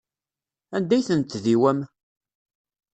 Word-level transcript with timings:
Anda 0.75 0.93
ay 0.95 1.03
ten-tdiwam? 1.07 1.79